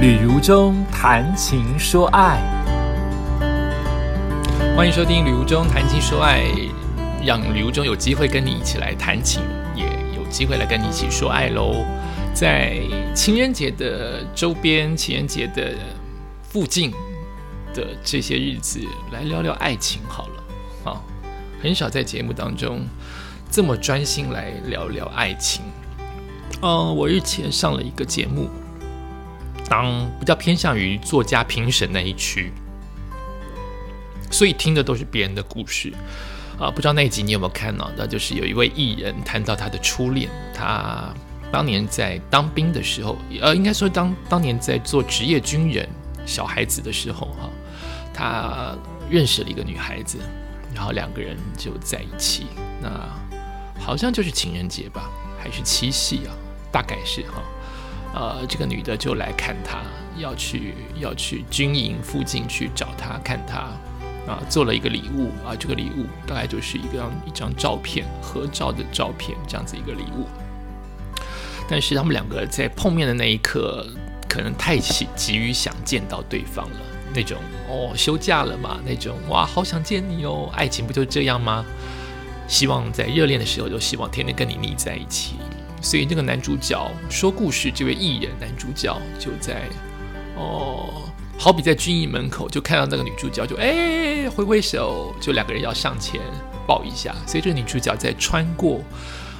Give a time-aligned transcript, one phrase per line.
[0.00, 2.40] 旅如中谈情说爱，
[4.74, 6.42] 欢迎收听《旅如中谈情说爱》，
[7.22, 9.42] 让旅如中有机会跟你一起来谈情，
[9.76, 9.84] 也
[10.16, 11.84] 有机会来跟你一起说爱喽。
[12.32, 12.80] 在
[13.14, 15.74] 情人节的周边、情人节的
[16.44, 16.90] 附近
[17.74, 18.80] 的这些日子，
[19.12, 20.90] 来聊聊爱情好了。
[20.90, 21.02] 啊，
[21.62, 22.86] 很少在节目当中
[23.50, 25.62] 这么专心来聊聊爱情。
[26.62, 28.48] 嗯，我日前上了一个节目。
[29.68, 32.52] 当比较偏向于作家评审那一区，
[34.30, 35.92] 所以听的都是别人的故事
[36.58, 36.70] 啊。
[36.70, 37.90] 不知道那一集你有没有看到？
[37.96, 41.14] 那就是有一位艺人谈到他的初恋，他
[41.52, 45.88] 当年在当兵的时候，呃，应该说当当年在做职业军人
[46.26, 47.48] 小孩子的时候，哈，
[48.12, 48.76] 他
[49.08, 50.18] 认识了一个女孩子，
[50.74, 52.46] 然后两个人就在一起。
[52.82, 52.88] 那
[53.78, 55.10] 好像就是情人节吧，
[55.42, 56.34] 还是七夕啊？
[56.72, 57.42] 大概是哈。
[58.12, 59.82] 呃，这个女的就来看他，
[60.16, 63.58] 要去要去军营附近去找他看他，
[64.30, 70.26] 啊，做了一个礼物啊，这个礼物大概就是一个一张照片，合照的照片这样子一个礼物。
[71.68, 73.86] 但是他们两个在碰面的那一刻，
[74.28, 76.76] 可能太急急于想见到对方了，
[77.14, 81.64] 那种哦休假了嘛，那种哇好想见你哦，爱情不就这样吗？
[82.48, 85.36] 希望在热恋的时候就希望天天跟你腻在一起。
[85.82, 89.62] 所以，那个男主角说故事，这位艺人男主角就在
[90.36, 91.02] 哦，
[91.38, 96.20] 好比在军营门口，就看到那个女主角，就哎挥挥手，就两个人要上前
[96.66, 97.14] 抱一下。
[97.26, 98.80] 所以，这个女主角在穿过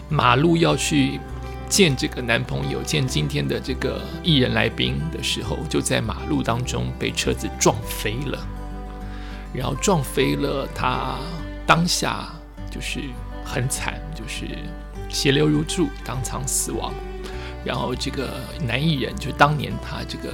[0.09, 1.21] 马路要去
[1.69, 8.39] 见这个男朋友，见今天的这个艺人来宾的时候，就在马路当中被车子撞飞了，
[9.53, 11.19] 然后撞飞了，他
[11.67, 12.29] 当下
[12.71, 13.01] 就是
[13.45, 14.49] 很惨，就是。
[15.11, 16.95] 血流如注，当场死亡。
[17.65, 20.33] 然后这个男艺人，就当年他这个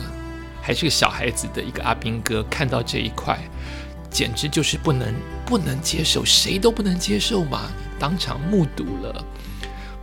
[0.62, 3.38] 还是个小孩子的一个阿兵哥，看到这一块，
[4.10, 5.12] 简直就是不能
[5.44, 7.70] 不能接受，谁都不能接受嘛！
[7.98, 9.24] 当场目睹了，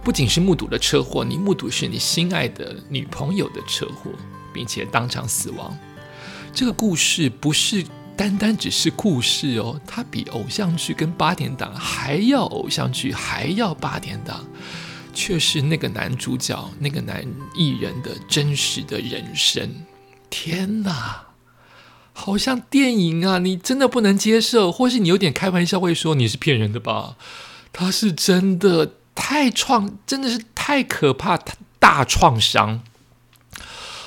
[0.04, 4.12] 不仅是目睹了车祸，你目睹是你心爱的女朋友的车祸，
[4.54, 5.78] 并且当场死亡。
[6.54, 7.86] 这个故事不是。
[8.16, 14.46] 单单只是故事哦，它比偶像剧跟八点档还要偶像剧，还要八点档，
[15.14, 17.26] 却是那个男主角那个男
[17.56, 19.84] 艺人的真实的人生。
[20.30, 21.28] 天哪，
[22.14, 23.40] 好像电影啊！
[23.40, 27.16] 你真的不能接受，或是你有点开玩笑会说你是骗人的吧？
[27.72, 31.40] 他是真的太创，真的是太可怕，
[31.80, 32.82] 大创伤。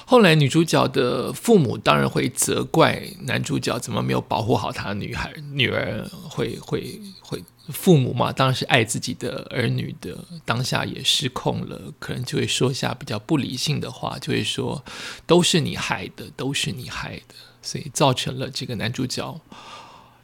[0.08, 14.84] 后来，女主角的父母当然会责怪男主角怎么没有保护好他的女孩女儿，会会会，父母嘛，当然是爱自己的儿女的，当下也失控了，可能就会说下比较不理性的话，就会说
[15.26, 19.40] 都是你害的，都是你害的，所以造成了这个男主角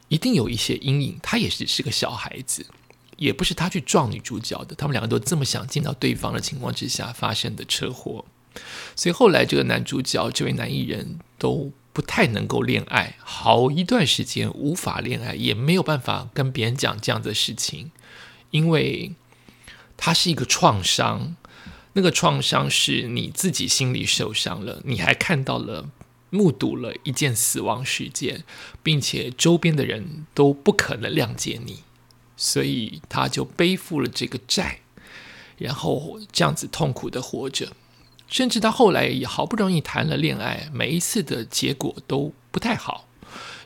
[0.07, 1.19] 一定有一些阴影。
[1.21, 2.65] 他也只是个小孩子，
[3.17, 8.23] 也不是他去撞女主角的，他们两个都这么想见到对方的情况之下发生的车祸。
[8.95, 17.91] 所以后来，这个男主角这位男艺人，都不太能够恋爱，好一段时间无法恋爱，也没有办法跟别人讲这样的事情，
[18.51, 19.13] 因为
[19.97, 21.35] 他是一个创伤。
[21.95, 25.91] 那个创伤是你自己心里受伤了，你还看到了、
[26.31, 28.43] 目睹了一件死亡事件，
[28.81, 31.83] 并且周边的人都不可能谅解你，
[32.35, 34.79] 所以他就背负了这个债，
[35.59, 37.73] 然后这样子痛苦的活着。
[38.27, 43.07] 甚至他后来也好不容易谈了恋爱，每一次的结果都不太好。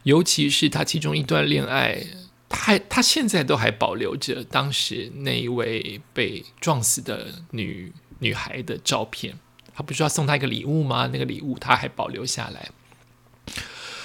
[0.03, 2.06] 尤其是他其中一段恋爱，
[2.47, 9.38] 他还他现在都还保留着当时那一位被撞死的女女孩的照片。
[9.73, 11.09] 他不是要送她一个礼物吗？
[11.13, 12.69] 那个礼物他还保留下来。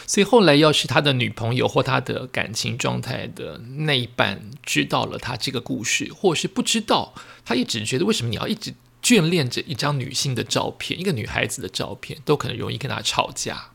[0.07, 7.15] 所以后来，要是他的女朋友或他的感情状态的那一半知道了他这个故事，或是不知道，
[7.45, 8.75] 他也只觉得为什么你要一直。
[9.03, 13.71] 眷恋着一张女性的照片，一个女孩子的照片，都可能容易跟他吵架。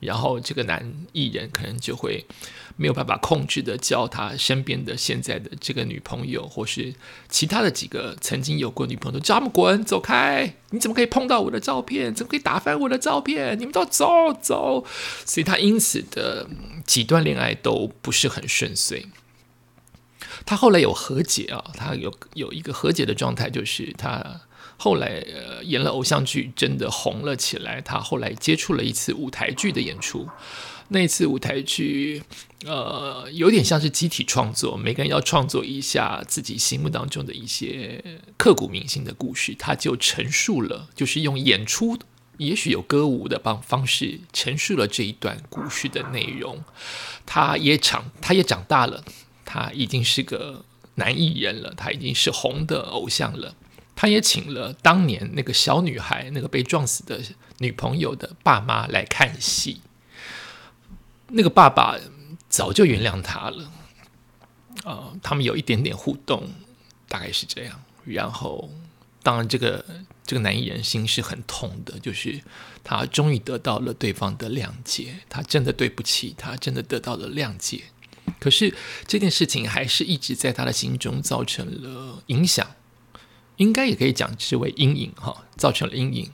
[0.00, 2.24] 然后这个男艺人可能就会
[2.76, 6.94] 没有办法控制的叫他身边的现在的这个女朋友，或是
[7.28, 10.54] 其他的几个曾经有过女朋友，叫他们滚走开！
[10.70, 12.14] 你怎么可以碰到我的照片？
[12.14, 13.58] 怎么可以打翻我的照片？
[13.58, 14.86] 你们都走走！
[15.26, 16.48] 所以他因此的
[16.86, 19.04] 几段恋爱都不是很顺遂。
[20.44, 24.40] 他后来有和解啊，他有有一个和解的状态，就是他
[24.76, 27.80] 后来呃演了偶像剧，真的红了起来。
[27.80, 30.28] 他后来接触了一次舞台剧的演出，
[30.88, 32.22] 那次舞台剧
[32.64, 38.02] 呃有点像是集体创作，每个人要创作一下自己心目当中的一些
[38.36, 41.98] 刻骨铭心的故事，他就陈述了，就是用演出
[42.36, 46.62] 也许有歌舞的方方式陈述了这一段故事的内容。
[47.26, 49.02] 他也长，他也长大了，
[49.50, 50.62] 他已经是个
[50.96, 53.54] 男艺人了，他已经是红的偶像了。
[53.96, 57.18] 他也请了当年那个小女孩，那个被撞死的
[57.60, 59.80] 女朋友的爸妈来看戏。
[61.28, 61.96] 那个爸爸
[62.50, 63.72] 早就原谅他了，
[64.84, 66.50] 啊，他们有一点点互动，
[67.08, 67.82] 大概是这样。
[68.04, 68.70] 然后，
[69.22, 69.82] 当然，这个
[70.24, 72.40] 这个男艺人心是很痛的，就是
[72.84, 77.84] 他终于得到了对方的谅解，他真的对不起，他真的得到了谅解。
[78.38, 78.74] 可是
[79.06, 82.66] 这件事情还是一直在他的心中造成了影响。
[83.56, 86.30] 应该也可以讲之为阴影哈，造成了阴影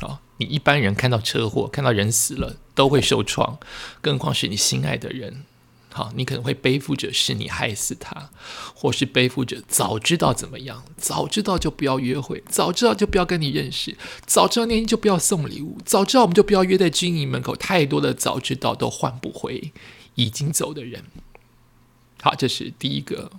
[0.00, 0.20] 啊。
[0.36, 3.58] 你一般人看到车祸，看到人死了都会受创，
[4.00, 5.42] 更何况是你心爱的人。
[5.90, 8.30] 好，你可能会背负着是你害死他，
[8.72, 17.56] 或是背负着早知道怎么样，早知道就不要约会，早知道就不要跟你认识，早知道那天就不要送礼物，早知道我们就不要约在军营门口。
[17.56, 19.72] 太多的早知道都换不回
[20.14, 21.02] 已经走的人。
[22.22, 23.30] 好，这是第一个。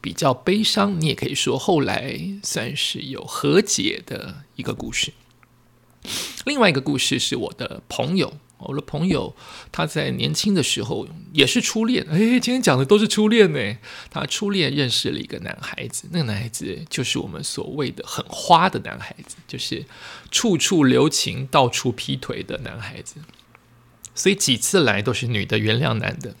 [0.00, 5.12] 比较悲伤，你也可以说后来算是有和解的一个故事。
[6.44, 9.36] 另外一个故事是我的朋友，我的朋友
[9.70, 12.04] 他在年轻的时候也是初恋。
[12.10, 13.78] 哎，今天讲的都是初恋呢。
[14.10, 19.84] 他初恋认识了一个男孩子，那个男孩子就是我们所谓的很花的男孩子，就是
[20.32, 23.20] 处处留情、到处劈腿的男孩子。
[24.16, 26.34] 所以几次来都是女的原谅男的，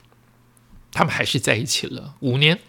[0.92, 2.60] 他们还是在一起了五年。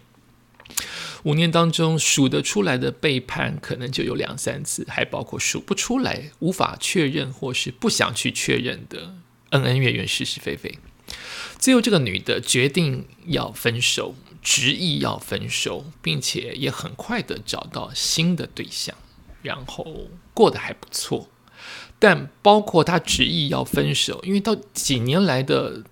[1.23, 9.15] 五年当中数得出来的背叛，可能就有两三次，还包括数不出来、无法确认或是不想去确认的
[9.51, 10.79] 恩恩怨怨、是是非非。
[11.57, 18.93] 最后，这个女的决定要分手，执意要分手，并且也很快的找到新的对象，
[19.41, 21.29] 然后过得还不错。
[21.99, 25.83] 但包括她执意要分手，因为到几年来的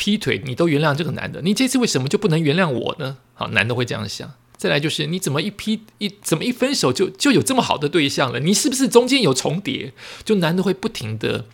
[0.00, 3.18] 劈腿，你都原谅这个男的，你这次为什么就不能原谅我呢？
[3.34, 4.32] 好，男的会这样想。
[4.56, 8.40] 再来就是，你怎么一劈一怎么一分手就就有这么好的对象了？
[8.40, 9.92] 你是不是中间有重叠？
[10.24, 11.44] 就男的会不停的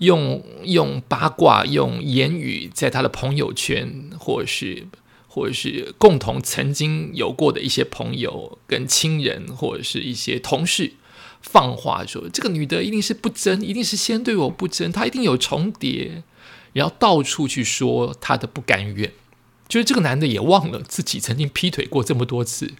[0.00, 4.86] 用用八卦、用言语，在他的朋友圈，或者是
[5.26, 10.92] 或者是共同曾经有过的一些朋友跟亲人，或者是一些同事
[11.40, 16.22] 放话说，这个女的一定是不真，一定是先对我不真，她一定有重叠，
[16.72, 19.12] 然后到处去说他的不甘愿。
[19.68, 22.74] 就是这个男的也忘了自己曾经劈腿过这么多次，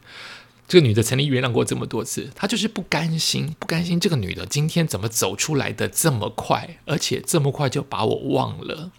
[0.69, 8.91] 这个女的曾经原谅过这么多次，他就是不甘心，不甘心这个女的今天怎么走出来的这么快，而且这么快就把我忘了，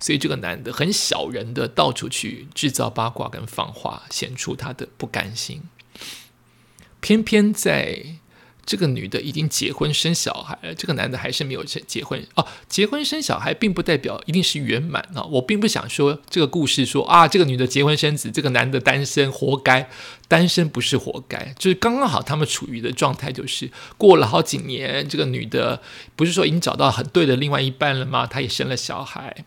[0.00, 5.62] 所以这个男的很小人的到处去制造八卦跟放话，显出他的不甘心，
[7.00, 8.16] 偏偏在。
[8.66, 12.44] 这个女的已经结婚生小孩了，这个男的还是没有结结婚哦。
[12.68, 15.22] 结婚生小孩并不代表一定是圆满啊。
[15.22, 19.88] 我并不想说这个故事说啊，这个女的结婚生子，这个男的单身活该，
[20.26, 25.80] 单身不是活该，就是刚刚好他们处于的状态，就是过了好几年，这个女的
[26.16, 28.26] 不是说已经找到很对的另外一半了吗？
[28.26, 29.44] 她也生了小孩。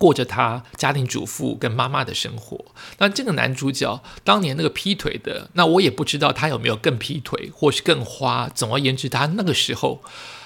[0.00, 2.64] 过着他家庭主妇跟妈妈的生活。
[2.96, 8.48] 那这个男主角当年那个劈腿的，那我也不知道他有没有更劈腿，或是更花。
[8.48, 10.02] 总而言之，他那个时候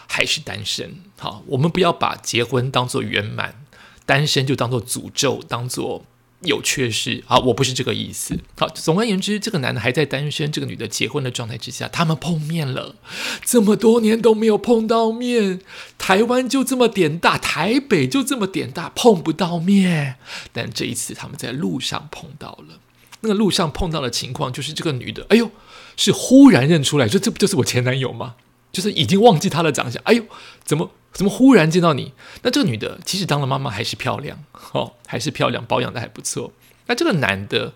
[0.08, 0.96] 还是单身。
[1.16, 3.64] 好，我们不要把结婚当做圆满，
[4.04, 6.04] 单身就当做诅咒，当做。
[6.44, 7.38] 有缺失啊！
[7.38, 8.38] 我不是这个意思。
[8.56, 12.96] 好，总而言之，这个男的还在单身，这个女的结婚的状态之下，他们碰面了，
[13.44, 15.60] 这么多年都没有碰到面。
[15.98, 20.16] 台湾就这么点大，台北就这么点大，碰不到面。
[20.52, 22.78] 但这一次他们在路上碰到了，
[23.20, 25.50] 那个路上碰到的情况就是这个女的，哎呦，
[25.96, 28.34] 是忽然认出来，说这不就是我前男友吗？
[28.72, 30.24] 就是已经忘记他的长相，哎呦，
[30.64, 30.90] 怎么？
[31.14, 32.12] 怎么忽然见到你？
[32.42, 36.52] 那这个女的其实当了妈妈还是漂亮哦，还是漂亮，保养的还不错。
[36.86, 37.72] 那这个男的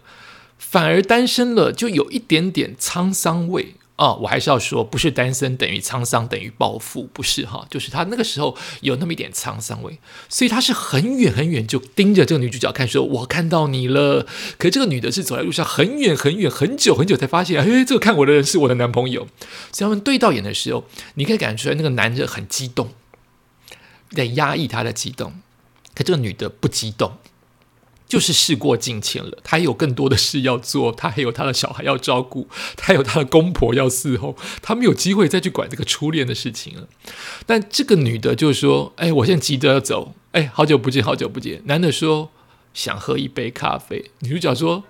[0.58, 4.18] 反而单身了，就有一点点沧桑味哦。
[4.22, 14.26] 我还是要说，不是单身等于沧桑等于暴富，不是哈，就是他那个时候有那么一点沧桑味，所以他是很远很远就盯着这个女主角看，说我看到你了。
[14.58, 19.28] 可这个女的是走在路上很远很远很久很久才发现，哎，这个看我的人是我的男朋友。
[19.72, 22.90] 所以他们对到眼的时候，你可以感觉出来那个男的很激动。
[24.10, 25.34] 在压抑他的激动，
[25.94, 27.18] 可这个女的不激动，
[28.08, 29.38] 就是事过境迁了。
[29.44, 36.88] 她有更多的事要做，她还有她的小孩要照顾，她有她的公婆要伺候，她没有机会再去管这个初恋的事情了。
[37.44, 42.30] 但这个女的就说：“哎，我现在急着要走，哎，好久不见，好久不见。”男的说
[42.72, 44.84] ：“想喝一杯咖啡。”女主角说：“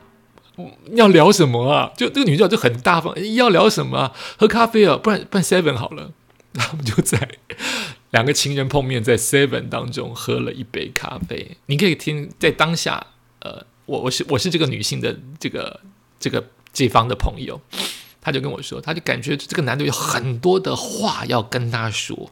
[0.95, 4.13] 要聊什么啊？”就这个女主角就很大方：“要聊什么？
[4.39, 6.13] 喝咖啡啊，不然不然 seven 好了。”
[6.55, 7.29] 他们就在
[8.11, 11.57] 两个情人碰面，在 Seven 当中喝了一杯咖啡。
[11.67, 13.07] 你可以听，在当下，
[13.41, 15.81] 呃，我我是我是这个女性的这个
[16.19, 17.61] 这个这方的朋友，
[18.21, 22.31] 他就跟我说，他就感觉这个男的有很多的话要跟他说，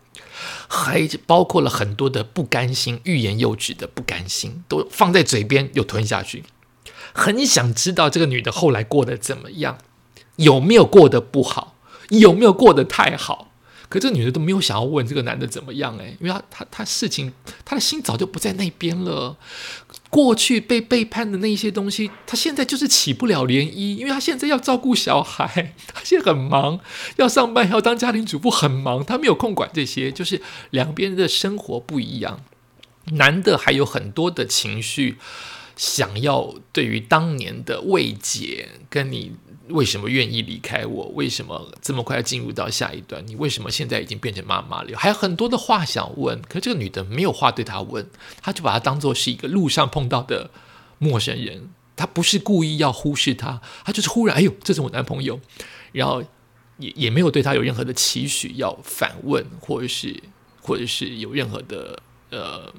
[0.67, 6.45] 还包括了很多的不甘心，欲言又止的不甘心，都放在嘴边又吞下去，
[7.13, 9.77] 很想知道这个女的后来过得怎么样，
[10.37, 11.77] 有没有过得不好，
[12.09, 13.46] 有没有过得太好。
[13.89, 17.33] 可这个女的都没有想要问这个男的怎么样诶，因为她她她事情，
[17.65, 19.37] 她的心早就不在那边了。
[20.09, 26.81] 过去被背叛的那些东西，她现在就是起不了涟漪，因为她现在要照顾小孩，她现在很忙，
[27.17, 30.11] 要上班，要当家庭主妇，很忙，她没有空管这些。
[30.11, 30.41] 就是
[30.71, 32.41] 两边的生活不一样，
[33.13, 35.19] 男的还有很多的情绪，
[35.77, 39.37] 想要对于当年的未解跟你。
[39.71, 41.07] 为什么愿意离开我？
[41.17, 43.27] 为什么这么快要进入到下一段？
[43.27, 44.97] 你为什么现在已经变成妈妈了？
[44.97, 48.09] 还有很多的话想问，可这个女的没有话对他问，
[48.41, 50.53] 他就把他当做是一个路上碰到的
[50.99, 51.71] 陌生人。
[51.97, 55.41] 他不是故意要忽视他，他就是忽然，哎呦，这是我男朋友，
[55.91, 56.23] 然后
[56.79, 60.23] 也也没有对他有任何的期许要反问，或者是
[60.61, 62.73] 或者是有任何的呃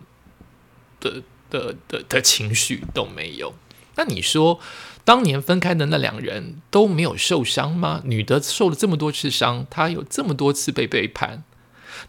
[1.02, 3.56] 的的的的情绪都没有。
[3.96, 4.60] 那你说？
[5.04, 8.02] 当年分开的那两人都没有受伤吗？
[8.04, 11.46] 女的受了这么多次伤，她有这么多次被背叛。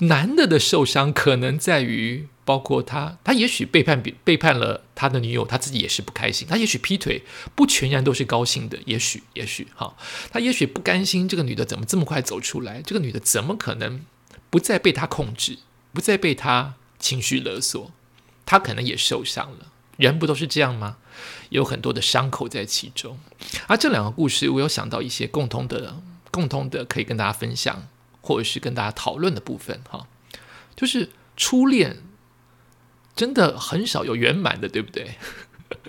[0.01, 6.49] 男的的受伤可能在于，包括他，他也许背叛背叛了他的女友，他自己也是不开心。
[6.49, 7.23] 他也许劈腿，
[7.55, 8.77] 不全然都是高兴的。
[8.87, 9.97] 也许，也许，哈，
[10.33, 12.83] 他也许不甘心这个女的怎么这么快走出来？
[12.83, 14.05] 这个女的怎么可能
[14.51, 15.59] 不再被他控制，
[15.93, 17.93] 不再被他情绪勒索？
[18.49, 19.71] 他可能也受伤了。
[19.99, 20.97] 人不都是这样吗？
[21.51, 23.19] 有很多的伤口在其中。
[23.67, 26.01] 而这两个故事，我有想到一些共通的、
[26.31, 27.87] 共通的可以跟大家分享，
[28.23, 29.83] 或者是跟大家讨论的部分。
[29.91, 30.07] 哈，
[30.75, 31.99] 就是初恋
[33.15, 35.17] 真的很少有圆满的，对不对？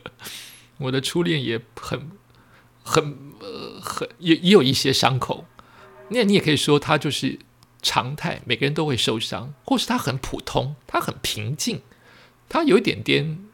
[0.79, 2.11] 我的初恋也很、
[2.83, 5.45] 很、呃、很也也有一些伤口。
[6.09, 7.39] 那你也可以说，它就是
[7.81, 11.81] 常态，每个人都会受伤，或是它很普通，它很平静，
[12.49, 13.45] 他有一点点。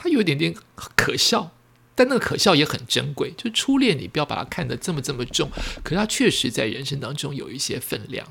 [0.00, 1.50] 他有一点点可笑，
[1.96, 3.32] 但那个可笑也很珍贵。
[3.36, 5.50] 就初恋，你不要把它看得这么这么重，
[5.82, 8.28] 可是它确实在人生当中有一些分量。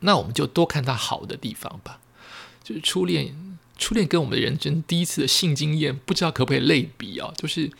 [0.00, 2.00] 那我们就多看它好的地方吧。
[2.62, 7.32] 就是初恋，初恋跟我们人生第一次的性经验，不知道可不可以类比啊？
[7.34, 7.70] 就是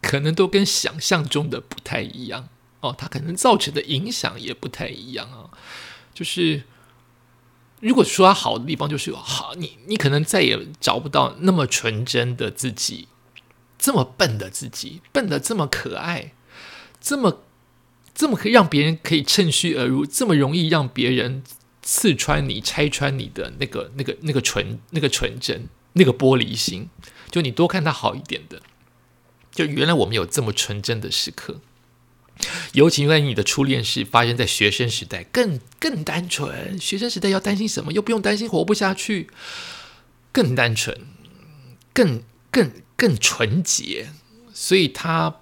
[0.00, 2.48] 可能都跟想象中的不太一样
[2.78, 5.50] 哦，它可能造成的影响也不太一样啊。
[6.14, 6.62] 就是。
[7.80, 13.08] 如果说他好的地方就是好，你你可能再也找不到那么纯真的自己，
[13.78, 16.32] 这么笨的自己，笨的这么可爱，
[17.00, 17.42] 这么
[18.14, 21.42] 这么可以让别人可以趁虚而入，这么容易让别人
[21.82, 26.90] 刺穿你、拆穿你的那个、那个、那个纯、那个纯真、那个玻璃心，
[27.30, 28.60] 就你多看他好一点的，
[29.50, 31.60] 就原来我们有这么纯真的时刻。
[32.72, 36.78] 尤其因为你的初恋是发生在学生时代，更更单纯。
[36.78, 37.92] 学生时代要担心什么？
[37.92, 39.28] 又不用担心活不下去，
[40.32, 41.06] 更单纯，
[41.92, 44.10] 更更更纯洁。
[44.52, 45.40] 所以，他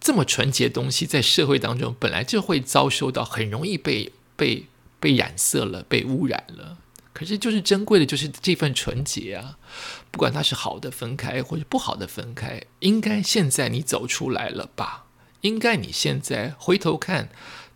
[0.00, 4.66] 这么纯洁的东西，在社会当中本来就会遭受到很容易被被
[4.98, 6.78] 被染色了，被污染了。
[7.12, 9.56] 可是，就是珍贵的，就是这份纯洁啊！
[10.10, 15.03] 不管它是好的分开，或者不好的分开，应该现在你走出来了吧？
[15.44, 17.28] 应该你现在回头看，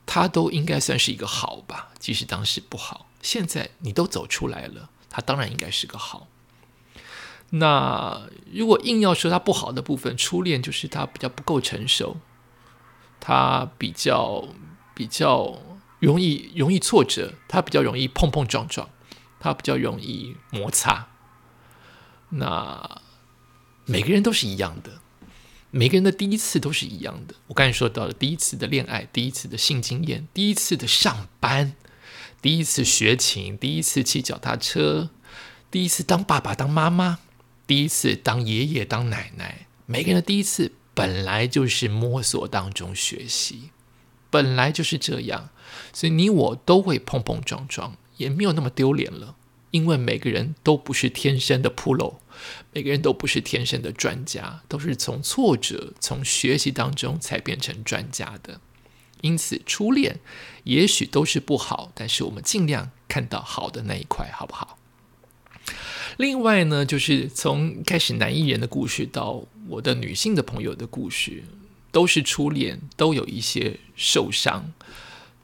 [0.07, 3.11] 他都应该算是一个好吧，即使当时不好。
[3.21, 6.29] 现在你都走出来了，他当然应该是个好。
[7.51, 12.17] 那如果硬要说他不好的部分，初恋就是他比较不够成熟，
[13.21, 14.49] 他比较
[14.95, 15.61] 比较
[15.99, 18.89] 容易容易挫折，他比较容易碰碰撞撞，
[19.39, 21.09] 他比较容易摩擦。
[22.31, 23.03] 那
[23.85, 25.03] 每个人都是一样的。
[25.71, 27.35] 每个人的第一次都是一样的。
[27.49, 31.75] 我刚才说到了第一次的恋爱，第一次的性经验，第一次的上班，
[32.41, 35.11] 第一次学琴，第一次骑脚踏车，
[35.71, 37.19] 第一次当爸爸当妈妈，
[37.67, 39.67] 第一次当爷爷当奶奶。
[39.85, 43.71] 每个人的第一次本来就是摸索当中学习，
[44.31, 45.51] 本来就是这样，
[45.93, 49.37] 所以你我都会碰碰撞撞，也没有那么丢脸了。
[49.71, 52.15] 因为每个人都不是天生的 pro，
[52.73, 58.61] 每个人都不是天生的专家，都是从挫折、从学习当中才变成专家的。
[59.21, 60.21] 因此，初恋
[60.65, 64.79] 也许都是不好，但是我们尽量看到好的那一块，好不好？
[66.17, 71.43] 另外呢，就是从开始男艺人的故事到我的女性的朋友的故事，
[71.91, 74.73] 都是初恋，都有一些受伤，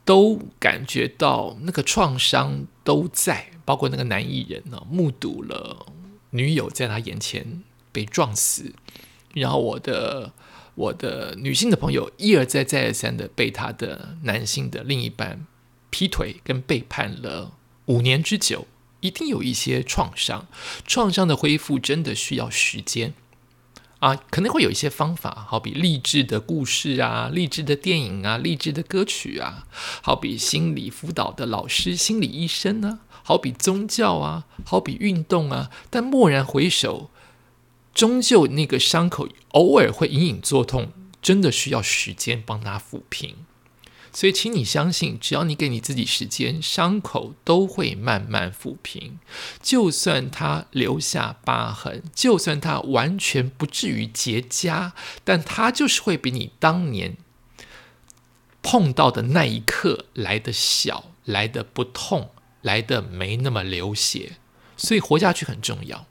[0.05, 5.87] 都感觉到那个创伤都在，包括那个男艺人呢，目睹了
[6.31, 8.75] 女友在他眼前被撞死，
[9.33, 10.33] 然后我的
[10.75, 15.47] 我的女性的朋友一而再再而三的被他的男性的另一半
[15.91, 17.53] 劈腿跟背叛了
[17.87, 18.67] 五年之久，
[19.01, 20.47] 一定有一些创伤，
[20.87, 23.15] 创伤的恢复真的需要时间。
[24.05, 29.67] 啊，可能会有一些方法，好比励志的故事啊，励志的电影啊，励志的歌曲啊，
[30.03, 35.71] 好比心理辅导的老师、心理医生呢，好比宗教啊，好比运动啊。
[35.89, 37.09] 但蓦然回首，
[37.95, 40.93] 终究那个伤口偶尔会隐隐作痛，
[41.23, 43.37] 真的需要时间帮他抚平。
[44.17, 49.19] 所以，请你相信，只要你给你自己时间，伤口都会慢慢抚平。
[49.61, 54.93] 就算它留下疤痕，就算它完全不至于结痂，
[55.25, 57.17] 但它就是会比你当年
[58.63, 62.31] 碰到的那一刻来的小，来的不痛，
[62.63, 64.37] 来的没那么流血。
[64.77, 66.07] 所以，活下去很重要。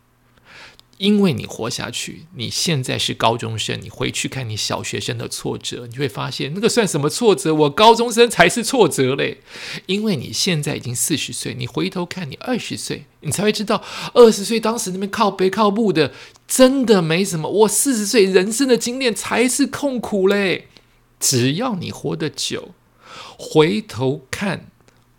[0.98, 7.54] 因为你活下去，你现在是高中生，你回去看你小学生的挫折，你会发现那个算什么挫折？
[7.54, 9.40] 我高中生才是挫折嘞！
[9.88, 13.84] 因为你现在已经四十岁，你回头看你二十岁，你才会知道
[14.14, 16.14] 二十岁当时那边靠背靠步的
[16.48, 17.50] 真的没什么。
[17.50, 20.68] 我四十岁人生的经验才是痛苦嘞！
[21.20, 22.76] 只要你活得久，
[23.38, 24.70] 回头看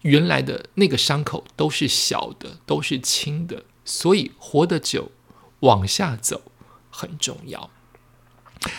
[0.03, 5.11] 原来的那个伤口都是小的，都是轻的，所以活得久。
[5.65, 6.43] 往下走
[6.91, 7.71] 很重要，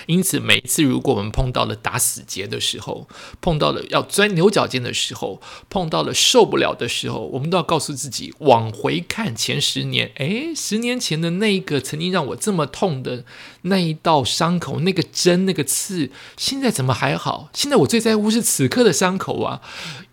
[0.07, 3.07] 因此每一次如果我们碰到了打死结的时候，
[3.41, 13.25] 碰到了要钻牛角尖的时候，碰到了受不了的时候，我们都要告诉自己往回看前十年，诶，十年前的那一个曾经让我这么痛的
[13.63, 17.49] 那一道伤口，那个针那个刺，现在怎么还好？
[17.53, 19.61] 现在我最在乎是此刻的伤口啊！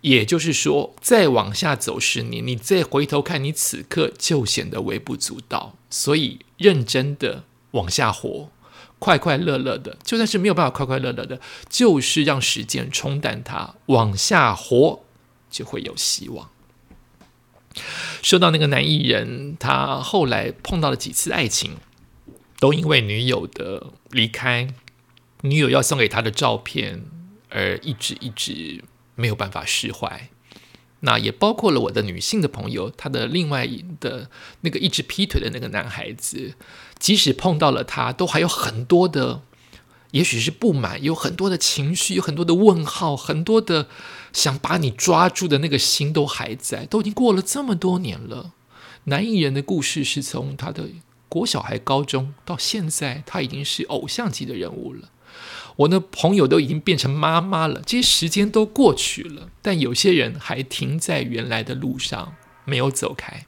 [0.01, 5.77] 也就是说，再往下走十年，你再回头看你此刻就显得微不足道。
[5.89, 8.49] 所以，认真的往下活，
[8.99, 11.39] 快快乐乐的，就算是没有办法快快乐乐的，
[11.69, 15.03] 就是让时间冲淡它，往下活
[15.49, 16.49] 就会有希望。
[18.21, 21.77] 说到那个男艺人，他后来碰到了几次爱情，
[22.59, 24.67] 都因为女友的离开，
[25.41, 27.03] 女友要送给他的照片，
[27.49, 28.83] 而一直一直
[29.15, 30.29] 没有办法释怀。
[31.05, 33.67] 那也包括了我的女性的朋友，她的另外
[33.99, 34.29] 的
[34.61, 36.53] 那个一直劈腿的那个男孩子，
[36.97, 39.41] 即使碰到了他，都还有很多的，
[40.11, 43.87] 也许是不满，有很多的情绪，有很多的问号，很多的
[44.31, 48.53] 想把你抓住的那个心都还在，都已经过了这么多年了。
[49.05, 50.87] 男艺人的故事是从他的
[51.27, 55.09] 国小孩、高中到现在，他已经是偶像级的人物了。
[55.75, 63.45] 我的朋友都已经变成妈妈了，这些时间都过去了，但有些人还停在原来的路上，没有走开；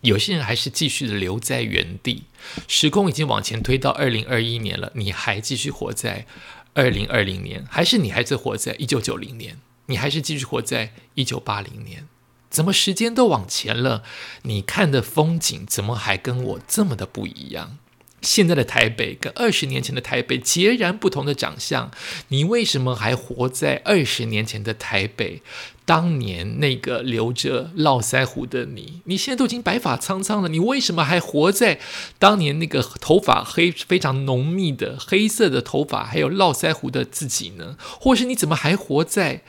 [0.00, 2.24] 有些人还是继续的留在原地。
[2.66, 6.26] 时空已经往前推到二零二一年了，你还继续活在
[6.74, 9.58] 二零二零年，还是你还是活在一九九零年？
[9.86, 12.08] 你还是继续活在一九八零年？
[12.50, 14.02] 怎么时间都往前了，
[14.42, 17.78] 你看的风景怎么还跟我这么的不一样？
[18.24, 21.92] 现在的台北跟二十年前的台北截然不同的长相，
[22.28, 25.42] 你为什么还活在二十年前的台北？
[25.86, 31.78] 当年那个留着络腮胡的你，你现在都已经白发苍苍了，你为什么还活在
[32.18, 37.76] 当年那个头发黑非常浓密的黑色的头发还有络腮胡的自己呢？
[38.00, 39.42] 或是你怎么还活在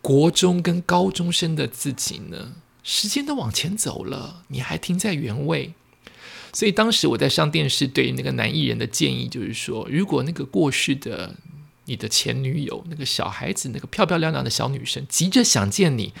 [0.00, 2.54] 国中跟高中生的自己呢？
[2.82, 5.74] 时间都往前走了，你还停在原位？
[6.52, 11.34] 所以当时我在上电视，对那个男艺人的建议就是说，如果那个过世的
[11.86, 16.12] 你的前女友，那个小孩子，那个漂漂亮亮的小女生，急着想见你，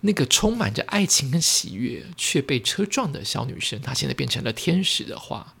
[0.00, 5.54] 那个充满着爱情跟喜悦却被车撞的小女生，她现在变成了天使的话，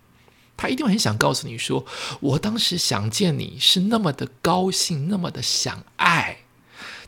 [0.56, 1.84] 她一定很想告诉你说，
[2.20, 6.38] 我当时想见你是那么的高兴，那么的想爱，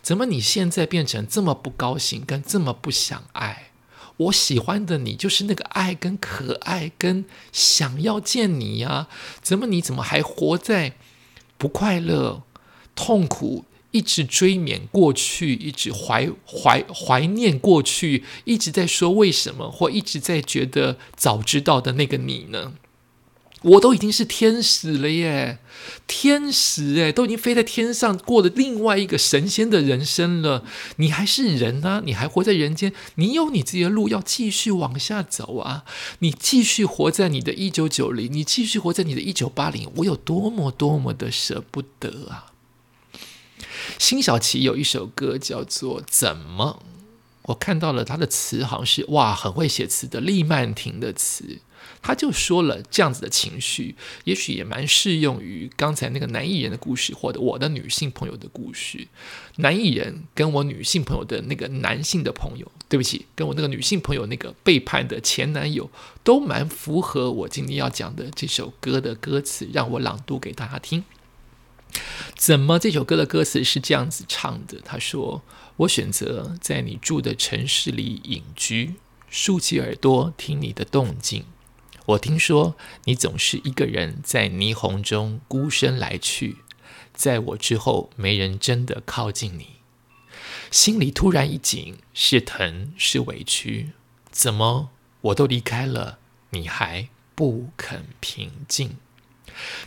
[0.03, 3.71] 怎么你现在变成这么不高兴，跟这么不想爱？
[4.19, 9.09] 我喜欢的你就是那个爱跟可爱跟想要见你呀？
[9.43, 10.95] 怎么你怎么还活在
[11.59, 12.43] 不快乐、
[12.95, 22.73] 痛苦，一直追缅过去，一直怀怀怀念过去，一直在说为什么，或一直在觉得早知道的那个你呢？
[23.63, 25.59] 我都已经是天使了耶，
[26.07, 30.63] 天使哎，都已经飞在天上，过了另外一个神仙的人生了。
[30.97, 35.85] 你还是人啊，你还活在人间，你有你自己的路要继续往下走啊。
[36.21, 42.53] 你继续活在你的一九九零，你继续活在你的一九八零，我有多么多么的舍不得啊！
[43.99, 46.83] 辛晓琪有一首歌叫做《怎么》，
[47.45, 51.59] 我看到了他的词，好像是哇，很会写词的厉曼婷的词。
[52.03, 53.95] 他就说了这样子的情绪，
[54.25, 59.09] 也许也蛮适用于刚才那个男艺人的故事，或者我的女性朋友的故事。
[59.57, 65.91] 男艺人跟我女性朋友的那个男性的朋友，对不起，跟我那个女性朋友那个背叛的前男友，
[66.23, 71.05] 都蛮符合我今天要讲的这首歌的歌词，让我朗读给大家听。
[72.35, 74.79] 怎么这首歌的歌词是这样子唱的？
[74.85, 75.43] 他说
[75.79, 78.95] ：“我选择在你住的城市里隐居，
[79.31, 81.45] 竖起耳朵听你的动静。
[82.07, 86.59] 我听说你总是一个人在霓虹中孤身来去，
[87.13, 89.81] 在我之后没人真的靠近你，
[90.71, 93.91] 心里突然一紧，是疼是委屈？
[94.31, 94.91] 怎么
[95.23, 96.19] 我都离开了，
[96.51, 98.97] 你还不肯平静？”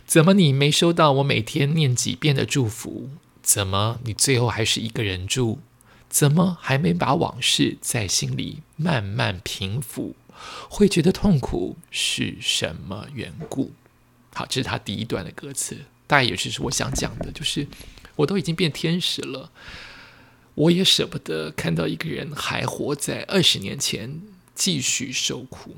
[0.04, 3.10] 怎么你没收到我每天念几遍的祝福？
[3.40, 5.60] 怎么你最后还是一个人住？
[6.08, 10.16] 怎么还没把往事在心里慢慢平复？
[10.68, 13.72] 会觉得痛苦是什么缘故？
[14.32, 15.76] 好，这是他第一段的歌词，
[16.06, 17.66] 大概也就是我想讲的，就是
[18.16, 19.50] 我都已经变天使了，
[20.54, 24.20] 我也舍不得看到一个人还活在二十年前
[24.54, 25.76] 继续受苦。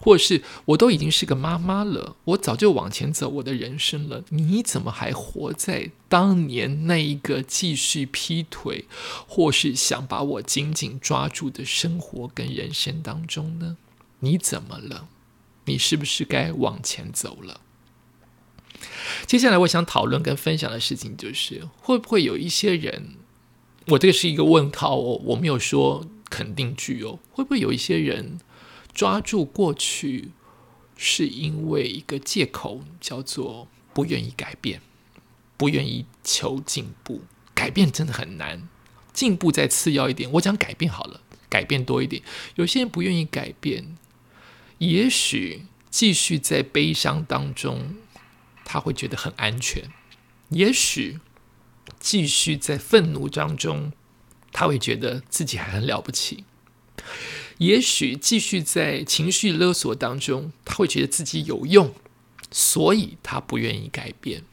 [0.00, 8.84] 或是我都已经是个妈妈了，我早就往前走我的人生了，你怎么还活在当年那一个继续劈腿，
[9.26, 13.76] 或是想把我紧紧抓住的生活跟人生当中呢？
[14.20, 15.08] 你怎么了？
[15.66, 17.60] 你是不是该往前走了？
[19.26, 23.16] 接下来我想讨论跟分享的事情就是，会不会有一些人，
[23.88, 28.38] 我这个是一个问号哦，我没有说肯定句哦，会不会有一些人？
[28.94, 30.30] 抓住过去，
[30.96, 34.80] 是因为一个借口，叫做不愿意改变，
[35.56, 37.22] 不愿意求进步。
[37.54, 38.68] 改变真的很难，
[39.12, 40.30] 进步再次要一点。
[40.32, 42.22] 我讲改变好了，改变多一点。
[42.54, 43.97] 有些人不愿意改变，
[44.78, 47.96] 也许继续在悲伤当中，
[48.64, 49.84] 他会觉得很安全；
[50.50, 51.18] 也许
[51.98, 53.92] 继续在愤怒当中，
[54.52, 56.44] 他会觉得自己还很了不起。
[57.58, 61.92] 也许继续在情绪勒索当中，他会觉得自己有用，
[62.52, 64.44] 所以他不愿意改变。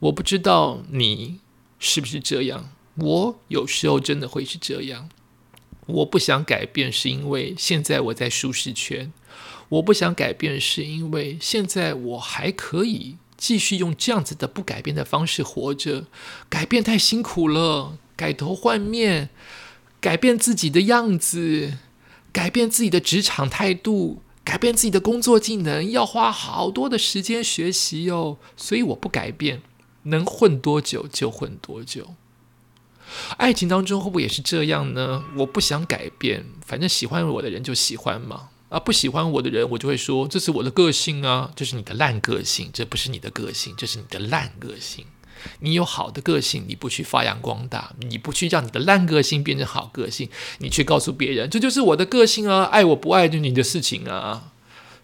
[0.00, 1.38] 我不知道你
[1.78, 5.08] 是不是这样，我有时候真的会是这样。
[5.86, 9.10] 我不想改变，是因为现在我在舒适圈；
[9.68, 16.06] 我不想改变，是因为现在我还可以继续用这样子的不改变的方式活着。
[16.48, 19.30] 改变太辛苦了，改头换面。
[20.00, 21.78] 改变自己的样子，
[22.30, 28.36] 改变自己的职场态度，改变自己的工作技能，要花好多的时间学习哟。
[28.54, 29.62] 所以我不改变，
[30.02, 32.14] 能混多久就混多久。
[33.36, 35.24] 爱情当中会不会也是这样呢？
[35.36, 38.48] 我不想改变，反正喜欢我的人就喜欢嘛。
[38.70, 45.04] 啊，不喜欢我的人，我就会说这是我的个性啊，这是你的烂个性，这不是你的个性，这是你的烂个性。
[45.60, 54.52] 你有好的个性，你不去发扬光大，你不去让你的烂个性变成好个性，你去告诉别人这就是我的个性啊，爱我不爱就你的事情啊。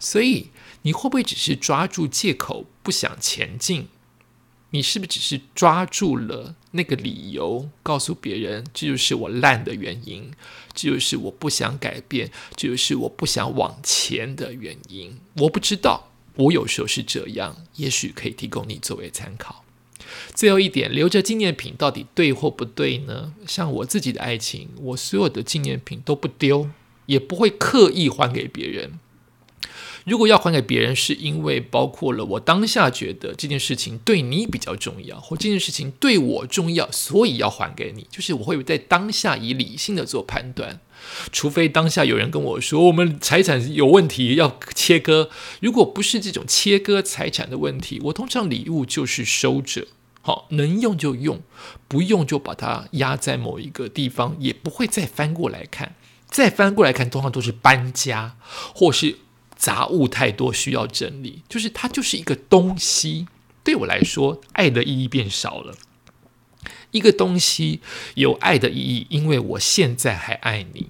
[0.00, 0.50] 所以
[0.82, 3.88] 你会不会只是抓住借口不想前进？
[4.70, 10.30] 你是不是只是抓住了那个理由，告诉别人这就是我烂的原因，
[10.72, 15.18] 这就是我不想改变，这就是我不想往前的原因？
[15.38, 19.64] 我不知道，我有时候是这样，也许可以提供你作为参考。
[20.34, 23.34] 最后一点，留着纪念品到底对或不对呢？
[23.46, 26.68] 像我自己的爱情，我所有的纪念品都不丢，
[27.06, 28.98] 也不会刻意还给别人。
[30.10, 38.08] 如果要还给别人，是因为包括了我当下觉得这件事情对你比较重要，或这件事情对我重要，所以要还给你。
[38.10, 40.80] 就是我会在当下以理性的做判断，
[41.30, 45.30] 除非当下有人跟我说我们财产有问题要切割。
[45.60, 49.86] 如果不是这种切割财产的问题，我通常礼物就是收着。
[50.22, 51.40] 好，能用就用，
[51.86, 55.94] 不用就把它压在某一个地方，也不会再翻过来看。
[56.28, 58.36] 再翻过来看，通常都是搬家，
[58.74, 59.16] 或是
[59.60, 61.42] 杂物太多需要整理。
[61.46, 63.28] 就是它就是一个东西，
[63.62, 65.76] 对我来说，爱的意义变少了。
[66.92, 67.80] 一个东西
[68.14, 70.88] 有爱的意义，因为我现在还爱你，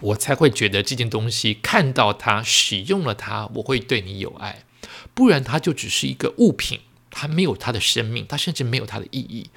[0.00, 4.64] 我才会觉得这件东西看到它、使用了它，我会对你有爱。
[5.12, 6.80] 不然，它就只是一个物品。
[7.14, 9.50] 它没有它的生命，它甚至没有它的意义。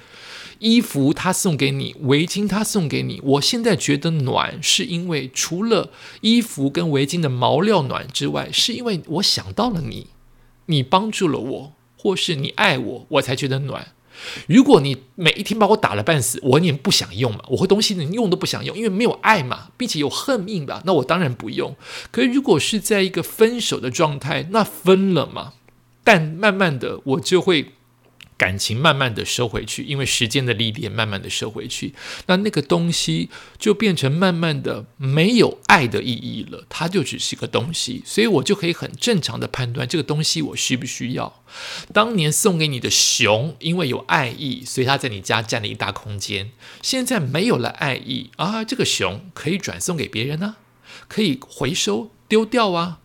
[0.60, 3.20] 衣服他送给你，围巾他送给你。
[3.22, 10.08] 我现在觉得暖，是因为除了衣服跟围巾的毛料暖之外，是因为我想到了你，
[10.66, 13.92] 你帮助了我，或是你爱我，我才觉得暖。
[14.48, 21.76] 如果你每一天把我打了半死，我也不想用嘛，我会东西连用都不想用，因为没有爱嘛，并且有恨意吧，那我当然不用。
[22.10, 25.52] 可是如果是在一个分手的状态，那分了嘛，
[26.08, 27.72] 但慢慢的我就会。
[28.38, 31.92] 感情慢慢的收回去，因为时间的历练，慢慢的收回去，
[32.26, 41.42] 那那个东西就变成慢慢的没有爱的意义了，它就只是个东西，所以我就可以很正常的判断这个东西我需不需要。
[41.92, 46.52] 当年送给你的熊，因为有爱意，所以它在你家占了一大空间。
[46.80, 50.54] 现在没有了爱意啊，这个熊可以转送给别人呢，
[51.08, 53.00] 可以回收丢掉啊，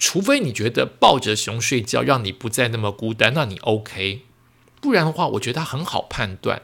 [0.00, 4.22] 除非你觉得抱着熊睡觉让你不再那么孤单，那你 OK。
[4.80, 6.62] 不然的话，我觉得他很好判断。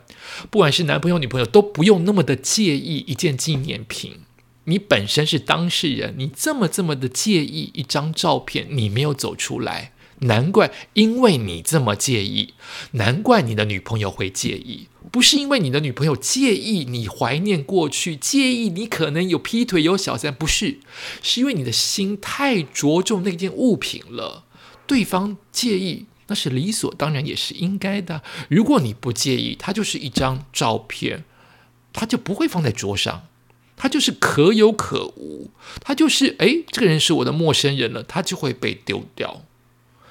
[0.50, 4.22] 不管是男朋友、女朋友，都不用那么的介意一件纪念品。
[4.64, 12.54] 你本身是当事人，你这么这么的介意一张照片，你没有走出来，难怪因为你这么介意，
[12.92, 14.88] 难怪你的女朋友会介意。
[15.10, 20.80] 不是因为你的女朋友介意你怀念过去，介意你可能有劈腿、有小三，不是，
[21.22, 24.44] 是因为你的心太着重那件物品了，
[24.86, 26.06] 对方介意。
[26.28, 28.20] 那是理所当然，也是应该的。
[28.48, 31.22] 如果你不介意，它就是一张照片，
[31.92, 33.28] 它就不会放在桌上，
[33.76, 39.44] 它就是可有可无，它就是哎，这个人是我的陌生人了，它就会被丢掉，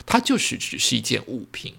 [0.06, 1.74] 它就是只是一件物品。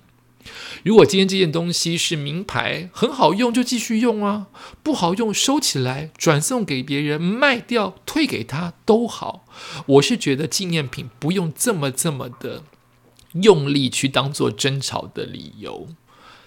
[0.86, 4.46] 如果今天这件东西是名牌，很好用，就继续用啊；
[4.84, 9.44] 不好用，收起来，转送给别人，卖掉，退给他都好。
[9.86, 12.62] 我是觉得纪念品不用这么这么的。
[13.32, 15.88] 用力去当做争吵的理由，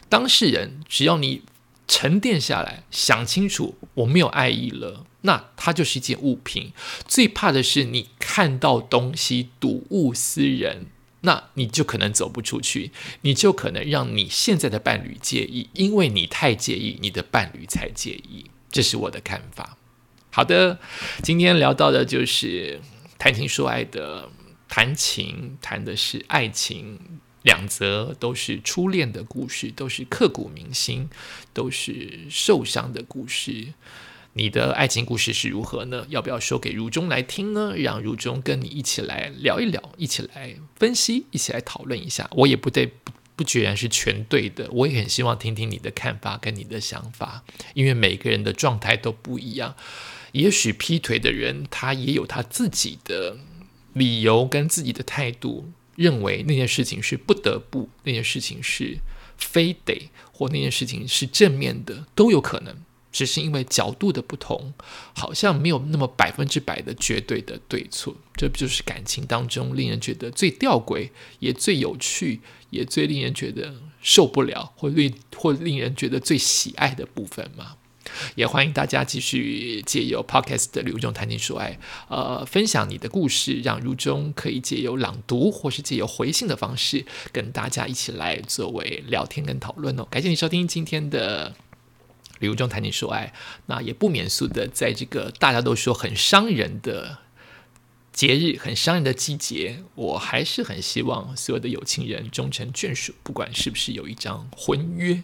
[0.08, 1.42] 当事人只要你
[1.86, 6.72] 沉淀下来，想清楚我没有爱意了，那它就是一件物品。
[7.06, 10.86] 最怕的是你看到东西睹物思人，
[11.22, 18.50] 那你就可能走不出去，你就可能让你现在的伴侣介意，因为你太介意，你的伴侣才介意。
[18.72, 19.78] 这是我的看法。
[20.32, 20.80] 好的，
[21.22, 22.80] 今天聊到的就是
[23.18, 24.30] 谈情说爱的。
[24.72, 27.00] 谈情谈的是爱情，
[27.42, 31.10] 两则都是初恋的故事，都是刻骨铭心，
[31.56, 33.74] 都是受伤的故事。
[34.34, 36.06] 你的爱情故事是如何呢？
[36.10, 37.74] 要不要说给如中来听呢？
[37.76, 42.30] 让如中跟你一起来聊一聊，一起来分析，一起来讨论一下。
[42.34, 44.70] 我也不对，不不决然是全对的。
[44.72, 49.76] 我也很希望听听你的看法跟你的想法，因为每个人的状态都不一样。
[50.34, 53.38] 也许劈腿的人，他也有他自己的。
[53.94, 59.00] 理由跟自己的态度，认为那件事情是不得不，那件事情是
[59.36, 62.78] 非得，或那件事情是正面的，都有可能。
[63.12, 64.74] 只是因为角度的不同，
[65.14, 68.16] 好像没有那么百分之百的绝对的对错。
[68.36, 77.76] 这不就是感情当中令人觉得最吊诡，也最有趣，也最令人觉得受不了，或令或令人觉得最喜爱的部分吗？
[78.36, 90.08] 也欢迎大家继续借由 Podcast 的如中谈情说爱，呃，分享你的故事，让如中可以借由朗读或是借由回信的方式，跟大家一起来作为聊天跟讨论哦。
[90.10, 91.54] 感谢你收听今天的
[92.48, 93.34] 如中谈情说爱，
[93.66, 97.20] 那也不免俗的，在这个大家都说很伤人的
[98.12, 105.24] 节日、很伤人的季节，我还是很希望所有的有情人终成眷属，不管是不是有一张婚约。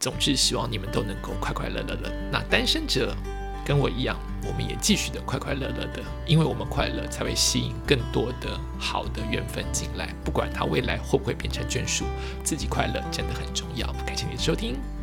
[0.00, 2.12] 总之，希望你们都能够快快乐乐的。
[2.30, 3.16] 那单身者
[3.64, 10.14] 跟我一样，我们也继续的快快乐乐的，因为我们快乐才会吸引更多的好的缘分进来。
[10.24, 12.04] 不管他未来会不会变成眷属，
[12.42, 13.90] 自己快乐真的很重要。
[14.06, 14.93] 感谢你的收听。